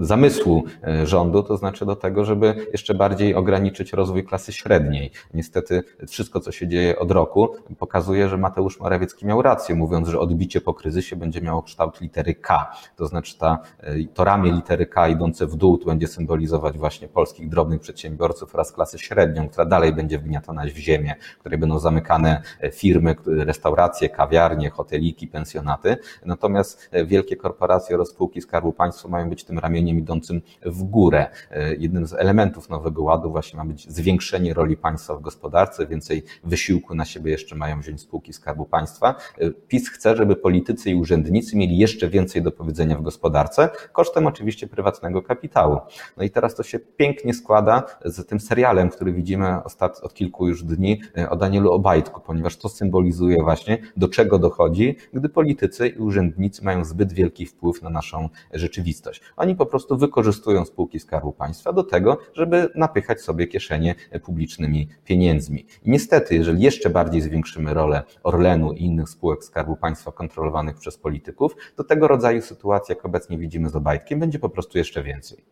zamysłu 0.00 0.64
e, 0.84 1.06
rządu, 1.06 1.42
to 1.42 1.56
znaczy 1.56 1.86
do 1.86 1.96
tego, 1.96 2.24
żeby 2.24 2.66
jeszcze 2.72 2.94
bardziej 2.94 3.34
ograniczyć 3.34 3.92
rozwój 3.92 4.24
klasy 4.24 4.52
średniej. 4.52 5.10
Niestety 5.34 5.82
wszystko, 6.08 6.40
co 6.40 6.52
się 6.52 6.68
dzieje 6.68 6.98
od 6.98 7.10
roku, 7.10 7.48
pokazuje, 7.78 8.28
że 8.28 8.38
Mateusz 8.38 8.80
Morawiecki 8.80 9.26
miał 9.26 9.42
rację, 9.42 9.74
mówiąc, 9.74 10.08
że 10.08 10.20
odbicie 10.20 10.60
po 10.60 10.74
kryzysie 10.74 11.16
będzie 11.16 11.40
miało 11.40 11.62
kształt 11.62 12.00
litery 12.00 12.34
K. 12.34 12.72
To 12.96 13.06
znaczy 13.06 13.38
ta, 13.38 13.58
e, 13.80 13.94
to 14.14 14.24
ramię 14.24 14.52
litery 14.52 14.86
K 14.86 15.08
idące 15.08 15.46
w 15.46 15.56
dół 15.56 15.78
to 15.78 15.86
będzie 15.86 16.08
symbolizować 16.08 16.78
właśnie 16.78 17.08
polskich 17.08 17.48
drobnych 17.48 17.80
przedsiębiorców 17.80 18.54
oraz 18.54 18.72
klasę 18.72 18.98
średnią, 18.98 19.48
która 19.48 19.64
dalej 19.64 19.92
będzie 19.92 20.18
wgniatana 20.18 20.62
w 20.64 20.76
ziemię, 20.76 21.14
w 21.36 21.40
której 21.40 21.58
będą 21.58 21.78
zamykane 21.78 22.42
e, 22.60 22.70
firmy, 22.70 23.16
restauracje, 23.26 24.08
kawiarnie, 24.08 24.70
hoteliki, 24.70 25.26
pensjonaty. 25.26 25.96
Natomiast 26.24 26.90
wielkie 27.06 27.36
korporacje 27.36 27.96
oraz 27.96 28.08
spółki 28.08 28.40
Skarbu 28.40 28.72
Państwa 28.72 29.08
mają 29.08 29.28
być 29.28 29.44
tym 29.44 29.51
ramieniem 29.58 29.98
idącym 29.98 30.42
w 30.62 30.82
górę. 30.82 31.26
E, 31.50 31.74
jednym 31.74 32.06
z 32.06 32.12
elementów 32.12 32.68
Nowego 32.68 33.02
Ładu 33.02 33.30
właśnie 33.30 33.56
ma 33.56 33.64
być 33.64 33.90
zwiększenie 33.90 34.54
roli 34.54 34.76
państwa 34.76 35.14
w 35.16 35.20
gospodarce, 35.20 35.86
więcej 35.86 36.22
wysiłku 36.44 36.94
na 36.94 37.04
siebie 37.04 37.30
jeszcze 37.30 37.56
mają 37.56 37.80
wziąć 37.80 38.00
spółki 38.00 38.32
Skarbu 38.32 38.64
Państwa. 38.64 39.14
E, 39.38 39.50
PiS 39.50 39.90
chce, 39.90 40.16
żeby 40.16 40.36
politycy 40.36 40.90
i 40.90 40.94
urzędnicy 40.94 41.56
mieli 41.56 41.78
jeszcze 41.78 42.08
więcej 42.08 42.42
do 42.42 42.52
powiedzenia 42.52 42.98
w 42.98 43.02
gospodarce, 43.02 43.68
kosztem 43.92 44.26
oczywiście 44.26 44.66
prywatnego 44.66 45.22
kapitału. 45.22 45.78
No 46.16 46.24
i 46.24 46.30
teraz 46.30 46.54
to 46.54 46.62
się 46.62 46.78
pięknie 46.78 47.34
składa 47.34 47.82
z 48.04 48.26
tym 48.26 48.40
serialem, 48.40 48.88
który 48.88 49.12
widzimy 49.12 49.64
ostat, 49.64 50.00
od 50.02 50.14
kilku 50.14 50.48
już 50.48 50.64
dni 50.64 51.00
e, 51.18 51.30
o 51.30 51.36
Danielu 51.36 51.72
Obajtku, 51.72 52.20
ponieważ 52.20 52.56
to 52.56 52.68
symbolizuje 52.68 53.42
właśnie, 53.42 53.78
do 53.96 54.08
czego 54.08 54.38
dochodzi, 54.38 54.96
gdy 55.12 55.28
politycy 55.28 55.88
i 55.88 55.98
urzędnicy 55.98 56.64
mają 56.64 56.84
zbyt 56.84 57.12
wielki 57.12 57.46
wpływ 57.46 57.82
na 57.82 57.90
naszą 57.90 58.28
rzeczywistość. 58.52 59.20
Oni 59.42 59.56
po 59.56 59.66
prostu 59.66 59.96
wykorzystują 59.96 60.64
spółki 60.64 61.00
Skarbu 61.00 61.32
Państwa 61.32 61.72
do 61.72 61.84
tego, 61.84 62.18
żeby 62.32 62.68
napychać 62.74 63.20
sobie 63.20 63.46
kieszenie 63.46 63.94
publicznymi 64.24 64.88
pieniędzmi. 65.04 65.66
I 65.82 65.90
niestety, 65.90 66.34
jeżeli 66.34 66.62
jeszcze 66.62 66.90
bardziej 66.90 67.20
zwiększymy 67.20 67.74
rolę 67.74 68.02
Orlenu 68.22 68.72
i 68.72 68.84
innych 68.84 69.08
spółek 69.08 69.44
Skarbu 69.44 69.76
Państwa 69.76 70.12
kontrolowanych 70.12 70.76
przez 70.76 70.98
polityków, 70.98 71.56
to 71.76 71.84
tego 71.84 72.08
rodzaju 72.08 72.42
sytuacja, 72.42 72.94
jak 72.94 73.04
obecnie 73.04 73.38
widzimy 73.38 73.68
z 73.68 73.76
Obajtkiem, 73.76 74.20
będzie 74.20 74.38
po 74.38 74.48
prostu 74.48 74.78
jeszcze 74.78 75.02
więcej. 75.02 75.44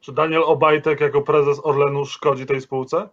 Czy 0.00 0.12
Daniel 0.12 0.42
Obajtek 0.42 1.00
jako 1.00 1.22
prezes 1.22 1.60
Orlenu 1.62 2.04
szkodzi 2.04 2.46
tej 2.46 2.60
spółce? 2.60 3.08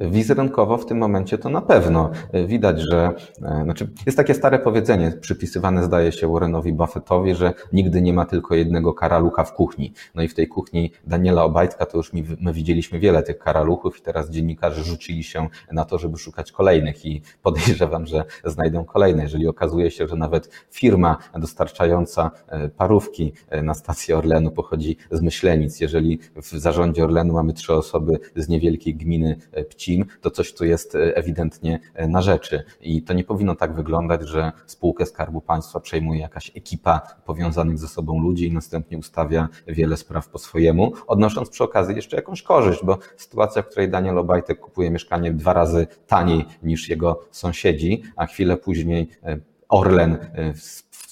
Wizerunkowo 0.00 0.76
w 0.76 0.86
tym 0.86 0.98
momencie 0.98 1.38
to 1.38 1.48
na 1.48 1.60
pewno 1.60 2.10
widać, 2.46 2.80
że 2.90 3.10
e, 3.42 3.60
znaczy 3.64 3.88
jest 4.06 4.16
takie 4.16 4.34
stare 4.34 4.58
powiedzenie 4.58 5.12
przypisywane 5.20 5.84
zdaje 5.84 6.12
się 6.12 6.32
Warrenowi 6.32 6.72
Buffettowi, 6.72 7.34
że 7.34 7.54
nigdy 7.72 8.02
nie 8.02 8.12
ma 8.12 8.24
tylko 8.24 8.54
jednego 8.54 8.94
karalucha 8.94 9.44
w 9.44 9.54
kuchni. 9.54 9.92
No 10.14 10.22
i 10.22 10.28
w 10.28 10.34
tej 10.34 10.48
kuchni 10.48 10.92
Daniela 11.06 11.44
Obajtka 11.44 11.86
to 11.86 11.96
już 11.96 12.12
my 12.40 12.52
widzieliśmy 12.52 12.98
wiele 12.98 13.22
tych 13.22 13.38
karaluchów 13.38 13.98
i 13.98 14.02
teraz 14.02 14.30
dziennikarze 14.30 14.82
rzucili 14.84 15.24
się 15.24 15.48
na 15.72 15.84
to, 15.84 15.98
żeby 15.98 16.18
szukać 16.18 16.52
kolejnych 16.52 17.06
i 17.06 17.22
podejrzewam, 17.42 18.06
że 18.06 18.24
znajdą 18.44 18.84
kolejne. 18.84 19.22
Jeżeli 19.22 19.46
okazuje 19.46 19.90
się, 19.90 20.08
że 20.08 20.16
nawet 20.16 20.50
firma 20.70 21.16
dostarczająca 21.34 22.30
e, 22.48 22.68
parówki 22.68 23.32
e, 23.48 23.62
na 23.62 23.74
stację 23.74 24.18
Orlenu 24.18 24.50
pochodzi 24.50 24.96
z 25.10 25.20
Myślenic, 25.20 25.80
jeżeli 25.80 26.18
w 26.36 26.50
zarządzie 26.50 27.04
Orlenu 27.04 27.32
mamy 27.32 27.52
trzy 27.52 27.74
osoby 27.74 28.18
z 28.36 28.48
niewielkiej 28.48 28.94
gminy 28.94 29.36
Pci, 29.68 29.89
to 30.20 30.30
coś 30.30 30.54
tu 30.54 30.64
jest 30.64 30.94
e, 30.94 31.16
ewidentnie 31.16 31.80
e, 31.94 32.08
na 32.08 32.22
rzeczy. 32.22 32.64
I 32.80 33.02
to 33.02 33.12
nie 33.12 33.24
powinno 33.24 33.54
tak 33.54 33.74
wyglądać, 33.74 34.28
że 34.28 34.52
spółkę 34.66 35.06
Skarbu 35.06 35.40
Państwa 35.40 35.80
przejmuje 35.80 36.20
jakaś 36.20 36.52
ekipa 36.56 37.00
powiązanych 37.24 37.78
ze 37.78 37.88
sobą 37.88 38.22
ludzi 38.22 38.46
i 38.46 38.52
następnie 38.52 38.98
ustawia 38.98 39.48
wiele 39.66 39.96
spraw 39.96 40.28
po 40.28 40.38
swojemu, 40.38 40.92
odnosząc 41.06 41.50
przy 41.50 41.64
okazji 41.64 41.96
jeszcze 41.96 42.16
jakąś 42.16 42.42
korzyść, 42.42 42.84
bo 42.84 42.98
sytuacja, 43.16 43.62
w 43.62 43.68
której 43.68 43.90
Daniel 43.90 44.18
Obajtek 44.18 44.60
kupuje 44.60 44.90
mieszkanie 44.90 45.32
dwa 45.32 45.52
razy 45.52 45.86
taniej 46.06 46.44
niż 46.62 46.88
jego 46.88 47.20
sąsiedzi, 47.30 48.02
a 48.16 48.26
chwilę 48.26 48.56
później 48.56 49.08
e, 49.22 49.38
Orlen 49.68 50.18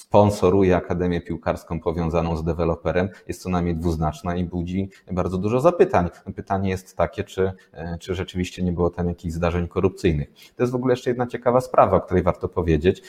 sponsoruje 0.09 0.77
Akademię 0.77 1.21
Piłkarską 1.21 1.81
powiązaną 1.81 2.37
z 2.37 2.45
deweloperem, 2.45 3.09
jest 3.29 3.43
co 3.43 3.49
najmniej 3.49 3.77
dwuznaczna 3.77 4.37
i 4.37 4.45
budzi 4.45 4.91
bardzo 5.13 5.39
dużo 5.39 5.61
zapytań. 5.61 6.09
Pytanie 6.37 6.71
jest 6.71 6.97
takie, 6.97 7.25
czy, 7.25 7.53
e, 7.73 7.99
czy 7.99 8.15
rzeczywiście 8.15 8.63
nie 8.63 8.73
było 8.73 8.91
tam 8.91 9.09
jakichś 9.09 9.35
zdarzeń 9.35 9.69
korupcyjnych. 9.69 10.33
To 10.57 10.63
jest 10.63 10.73
w 10.73 10.77
ogóle 10.77 10.93
jeszcze 10.93 11.11
jedna 11.11 11.27
ciekawa 11.27 11.61
sprawa, 11.61 11.97
o 11.97 12.01
której 12.01 12.23
warto 12.23 12.49
powiedzieć, 12.49 13.03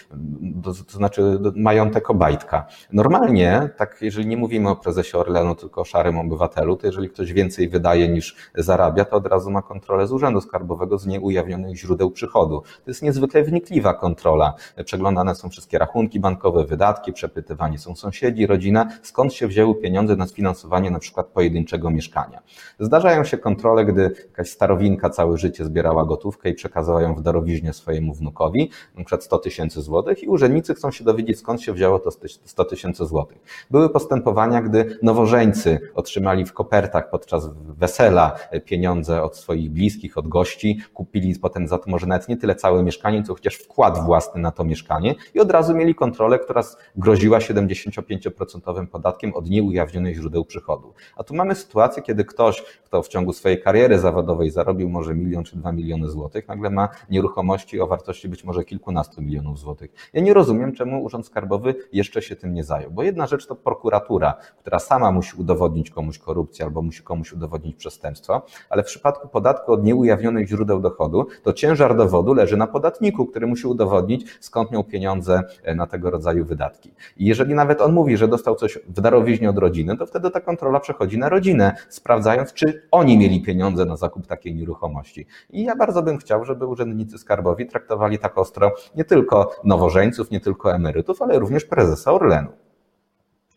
to, 0.64 0.74
to 0.74 0.98
znaczy 0.98 1.40
majątek 1.56 2.10
Obajtka. 2.10 2.68
Normalnie, 2.94 3.70
tak 3.78 3.98
jeżeli 4.02 4.28
nie 4.28 4.38
mówimy 4.38 4.70
o 4.70 4.76
prezesie 4.76 5.18
Orlenu, 5.18 5.56
tylko 5.56 5.82
o 5.82 5.86
szarym 5.86 6.18
obywatelu, 6.18 6.76
to 6.76 6.88
jeżeli 6.88 7.10
ktoś 7.10 7.34
więcej 7.34 7.70
wydaje 7.70 8.10
niż 8.10 8.36
zarabia, 8.56 9.06
to 9.06 9.16
od 9.16 9.28
razu 9.28 9.52
ma 9.52 9.62
kontrolę 9.62 10.08
z 10.08 10.12
Urzędu 10.12 10.42
Skarbowego 10.42 10.98
z 10.98 11.08
nieujawnionych 11.08 11.78
źródeł 11.78 12.12
przychodu. 12.12 12.62
To 12.62 12.92
jest 12.92 13.02
niezwykle 13.02 13.44
wnikliwa 13.44 13.94
kontrola. 13.94 14.54
Przeglądane 14.86 15.36
są 15.36 15.50
wszystkie 15.50 15.78
rachunki 15.78 16.20
bankowe, 16.20 16.66
wydatki, 16.66 16.89
wydatki, 16.90 17.14
przepytywani 17.14 17.78
są 17.78 17.96
sąsiedzi, 17.96 18.48
rodzina, 18.48 18.88
skąd 19.02 19.34
się 19.34 19.48
wzięły 19.48 19.76
pieniądze 19.76 20.16
na 20.16 20.28
sfinansowanie 20.28 20.92
na 20.92 21.00
przykład 21.00 21.28
pojedynczego 21.28 21.90
mieszkania. 21.90 22.42
Zdarzają 22.80 23.24
się 23.24 23.38
kontrole, 23.38 23.86
gdy 23.86 24.02
jakaś 24.02 24.50
starowinka 24.50 25.10
całe 25.10 25.38
życie 25.38 25.66
zbierała 25.66 26.06
gotówkę 26.06 26.50
i 26.50 26.54
przekazała 26.54 27.02
ją 27.02 27.16
w 27.16 27.22
darowiźnie 27.22 27.74
swojemu 27.74 28.14
wnukowi, 28.14 28.72
na 28.96 29.04
przykład 29.04 29.24
100 29.24 29.38
tysięcy 29.38 29.82
złotych 29.82 30.24
i 30.24 30.28
urzędnicy 30.28 30.74
chcą 30.74 30.92
się 30.92 31.04
dowiedzieć, 31.04 31.40
skąd 31.40 31.62
się 31.62 31.74
wzięło 31.74 32.00
to 32.00 32.10
100 32.46 32.66
tysięcy 32.66 33.06
złotych. 33.06 33.38
Były 33.72 33.90
postępowania, 33.90 34.62
gdy 34.62 34.98
nowożeńcy 35.02 35.80
otrzymali 35.96 36.46
w 36.46 36.54
kopertach 36.54 37.10
podczas 37.10 37.50
wesela 37.54 38.36
pieniądze 38.66 39.24
od 39.24 39.38
swoich 39.38 39.72
bliskich, 39.72 40.18
od 40.18 40.28
gości, 40.28 40.80
kupili 40.94 41.40
potem 41.40 41.68
za 41.68 41.78
to 41.78 41.90
może 41.90 42.08
nawet 42.08 42.30
nie 42.30 42.38
tyle 42.38 42.56
całe 42.56 42.84
mieszkanie, 42.84 43.24
co 43.24 43.34
chociaż 43.34 43.56
wkład 43.56 44.06
własny 44.06 44.42
na 44.42 44.52
to 44.52 44.64
mieszkanie 44.64 45.16
i 45.34 45.40
od 45.40 45.52
razu 45.52 45.76
mieli 45.76 45.96
kontrolę, 45.96 46.40
która 46.40 46.64
groziła 46.96 47.40
75% 47.40 48.88
podatkiem 48.88 49.34
od 49.34 49.50
nieujawnionych 49.50 50.16
źródeł 50.16 50.46
przychodu. 50.46 50.94
A 51.16 51.24
tu 51.24 51.36
mamy 51.36 51.56
sytuację, 51.56 52.04
kiedy 52.04 52.26
ktoś, 52.26 52.64
kto 52.86 53.04
w 53.04 53.08
ciągu 53.08 53.34
swojej 53.34 53.62
kariery 53.62 54.00
zawodowej 54.00 54.52
zarobił 54.52 54.90
może 54.90 55.16
milion 55.16 55.44
czy 55.44 55.58
dwa 55.58 55.72
miliony 55.72 56.10
złotych, 56.10 56.48
nagle 56.48 56.70
ma 56.70 56.90
nieruchomości 57.10 57.82
o 57.82 57.88
wartości 57.88 58.30
być 58.30 58.44
może 58.44 58.64
kilkunastu 58.64 59.22
milionów 59.22 59.60
złotych. 59.60 59.92
Ja 60.14 60.22
nie 60.22 60.34
rozumiem, 60.34 60.74
czemu 60.74 61.04
Urząd 61.04 61.26
Skarbowy 61.26 61.76
jeszcze 61.94 62.22
się 62.22 62.36
tym 62.36 62.54
nie 62.54 62.64
zajął, 62.64 62.92
bo 62.92 63.04
jedna 63.04 63.28
rzecz 63.28 63.48
to 63.48 63.56
prokuratura, 63.56 64.34
która 64.60 64.80
sama 64.80 65.12
musi 65.12 65.38
udowodnić 65.38 65.90
komuś 65.90 66.20
korupcję 66.20 66.66
albo 66.66 66.82
musi 66.82 67.04
komuś 67.04 67.34
udowodnić 67.34 67.76
przestępstwo, 67.76 68.42
ale 68.70 68.84
w 68.84 68.86
przypadku 68.86 69.28
podatku 69.28 69.74
od 69.74 69.84
nieujawnionych 69.84 70.48
źródeł 70.48 70.80
dochodu, 70.80 71.28
to 71.44 71.54
ciężar 71.54 71.98
dowodu 71.98 72.34
leży 72.34 72.58
na 72.58 72.68
podatniku, 72.68 73.26
który 73.26 73.48
musi 73.48 73.68
udowodnić, 73.68 74.26
skąd 74.40 74.72
miał 74.72 74.84
pieniądze 74.84 75.44
na 75.76 75.88
tego 75.88 76.10
rodzaju 76.10 76.46
wydatki 76.46 76.69
I 77.18 77.26
jeżeli 77.26 77.54
nawet 77.54 77.82
on 77.82 77.94
mówi, 77.94 78.18
że 78.18 78.28
dostał 78.28 78.56
coś 78.56 78.80
w 78.88 79.02
darowiźnie 79.02 79.50
od 79.50 79.58
rodziny, 79.58 79.98
to 79.98 80.06
wtedy 80.06 80.32
ta 80.32 80.42
kontrola 80.42 80.80
przechodzi 80.80 81.18
na 81.18 81.30
rodzinę, 81.30 81.76
sprawdzając, 81.90 82.54
czy 82.54 82.88
oni 82.92 83.18
mieli 83.18 83.42
pieniądze 83.42 83.86
na 83.86 83.96
zakup 83.96 84.28
takiej 84.28 84.56
nieruchomości. 84.56 85.26
I 85.50 85.64
ja 85.64 85.76
bardzo 85.76 86.04
bym 86.04 86.18
chciał, 86.18 86.46
żeby 86.46 86.66
urzędnicy 86.66 87.18
skarbowi 87.18 87.66
traktowali 87.66 88.20
tak 88.20 88.38
ostro 88.38 88.72
nie 88.96 89.06
tylko 89.06 89.52
nowożeńców, 89.64 90.32
nie 90.32 90.40
tylko 90.40 90.76
emerytów, 90.76 91.22
ale 91.22 91.40
również 91.40 91.66
prezesa 91.66 92.14
Orlenu. 92.14 92.50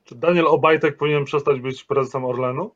Czy 0.04 0.14
Daniel 0.14 0.46
Obajtek 0.46 0.96
powinien 0.96 1.24
przestać 1.24 1.60
być 1.60 1.84
prezesem 1.84 2.24
Orlenu? 2.24 2.70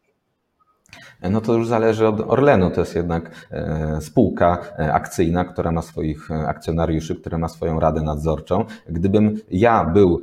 No 1.22 1.40
to 1.40 1.54
już 1.54 1.68
zależy 1.68 2.08
od 2.08 2.20
Orlenu. 2.20 2.70
To 2.70 2.80
jest 2.80 2.96
jednak 2.96 3.30
e, 3.50 4.00
spółka 4.00 4.58
e, 4.78 4.92
akcyjna, 4.92 5.44
która 5.44 5.72
ma 5.72 5.82
swoich 5.82 6.30
e, 6.30 6.48
akcjonariuszy, 6.48 7.16
która 7.16 7.38
ma 7.38 7.48
swoją 7.48 7.80
radę 7.80 8.02
nadzorczą. 8.02 8.64
Gdybym 8.88 9.40
ja 9.50 9.84
był, 9.84 10.22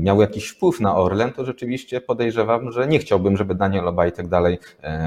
miał 0.00 0.20
jakiś 0.20 0.48
wpływ 0.48 0.80
na 0.80 0.96
Orlen, 0.96 1.32
to 1.32 1.44
rzeczywiście 1.44 2.00
podejrzewam, 2.00 2.72
że 2.72 2.88
nie 2.88 2.98
chciałbym, 2.98 3.36
żeby 3.36 3.54
Daniel 3.54 3.88
Obajtek 3.88 4.28
dalej 4.28 4.58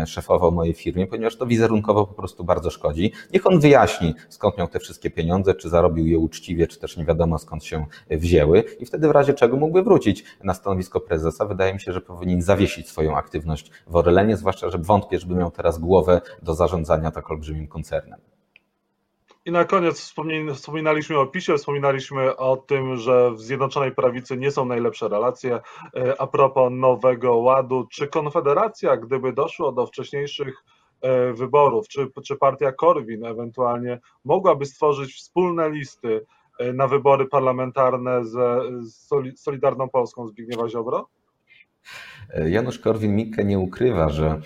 szefował 0.06 0.52
mojej 0.52 0.74
firmie, 0.74 1.08
ponieważ 1.08 1.36
to 1.36 1.46
wizerunkowo 1.46 2.08
po 2.08 2.14
prostu 2.14 2.44
bardzo 2.44 2.70
szkodzi. 2.70 3.12
Niech 3.34 3.48
on 3.48 3.60
wyjaśni, 3.60 4.16
skąd 4.30 4.58
miał 4.58 4.68
te 4.68 4.80
wszystkie 4.80 5.12
pieniądze, 5.12 5.56
czy 5.56 5.70
zarobił 5.70 6.08
je 6.08 6.20
uczciwie, 6.20 6.68
czy 6.68 6.80
też 6.80 6.98
nie 6.98 7.06
wiadomo 7.06 7.38
skąd 7.38 7.64
się 7.64 7.86
wzięły 8.10 8.64
i 8.80 8.86
wtedy 8.86 9.08
w 9.08 9.12
razie 9.12 9.34
czego 9.34 9.58
mógłby 9.58 9.84
wrócić 9.84 10.24
na 10.44 10.54
stanowisko 10.54 11.00
prezesa. 11.00 11.46
Wydaje 11.46 11.74
mi 11.74 11.80
się, 11.80 11.94
że 11.94 12.02
powinien 12.02 12.42
zawiesić 12.42 12.90
swoją 12.90 13.18
aktywność 13.18 13.72
w 13.88 13.96
Orlenie, 13.96 14.38
zwłaszcza, 14.38 14.70
że 14.70 14.78
wątpię, 14.78 15.20
żeby 15.26 15.40
miał 15.40 15.52
teraz 15.52 15.80
głowę 15.80 16.22
do 16.42 16.54
zarządzania 16.54 17.12
tak 17.12 17.32
olbrzymim 17.32 17.68
koncernem. 17.68 18.20
I 19.46 19.52
na 19.52 19.66
koniec 19.66 20.14
wspominaliśmy 20.54 21.20
o 21.20 21.28
PiSie, 21.28 21.58
wspominaliśmy 21.58 22.38
o 22.38 22.58
tym, 22.58 22.98
że 22.98 23.32
w 23.32 23.42
Zjednoczonej 23.42 23.92
Prawicy 23.92 24.38
nie 24.38 24.52
są 24.52 24.66
najlepsze 24.66 25.08
relacje. 25.08 25.60
E, 25.96 26.22
a 26.22 26.28
propos 26.28 26.72
Nowego 26.72 27.36
Ładu, 27.38 27.88
czy 27.92 28.08
Konfederacja, 28.08 28.98
gdyby 28.98 29.34
doszło 29.34 29.72
do 29.72 29.86
wcześniejszych 29.88 30.64
e, 31.02 31.34
wyborów, 31.34 31.88
czy, 31.88 32.08
czy 32.26 32.36
partia 32.36 32.72
Korwin 32.72 33.26
ewentualnie 33.26 34.00
mogłaby 34.24 34.66
stworzyć 34.66 35.14
wspólne 35.14 35.70
listy 35.70 36.26
e, 36.60 36.74
na 36.74 36.88
wybory 36.88 37.26
parlamentarne 37.26 38.26
z 38.26 38.36
Solidarną 39.36 39.90
Polską 39.90 40.28
Zbigniewa 40.28 40.70
Ziobro? 40.70 41.08
Janusz 42.46 42.80
Korwin-Mikke 42.80 43.46
nie 43.46 43.60
ukrywa, 43.60 44.10
że, 44.10 44.42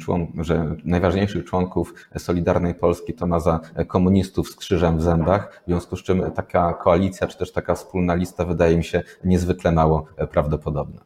człon, 0.00 0.26
że 0.40 0.76
najważniejszych 0.84 1.44
członków 1.44 1.94
Solidarnej 2.18 2.74
Polski 2.74 3.14
to 3.14 3.26
ma 3.26 3.40
za 3.40 3.60
komunistów 3.86 4.48
z 4.48 4.56
krzyżem 4.56 4.98
w 4.98 5.02
zębach, 5.02 5.62
w 5.62 5.66
związku 5.66 5.96
z 5.96 6.02
czym 6.02 6.30
taka 6.30 6.72
koalicja, 6.74 7.26
czy 7.26 7.38
też 7.38 7.52
taka 7.52 7.74
wspólna 7.74 8.14
lista 8.14 8.44
wydaje 8.44 8.76
mi 8.76 8.84
się 8.84 9.02
niezwykle 9.24 9.72
mało 9.72 10.06
prawdopodobna. 10.30 11.00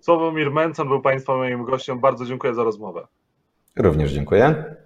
Sławomir 0.00 0.50
Mencen 0.50 0.88
był 0.88 1.00
Państwa 1.00 1.36
moim 1.36 1.64
gościem. 1.64 2.00
Bardzo 2.00 2.26
dziękuję 2.26 2.54
za 2.54 2.64
rozmowę. 2.64 3.06
Również 3.76 4.12
dziękuję. 4.12 4.76